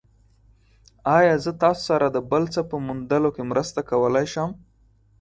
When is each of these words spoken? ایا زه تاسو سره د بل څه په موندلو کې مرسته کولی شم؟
ایا 1.17 1.35
زه 1.43 1.51
تاسو 1.63 1.81
سره 1.89 2.05
د 2.11 2.17
بل 2.31 2.43
څه 2.53 2.61
په 2.69 2.75
موندلو 2.85 3.29
کې 3.35 3.43
مرسته 3.51 3.79
کولی 3.91 4.25
شم؟ 4.33 4.49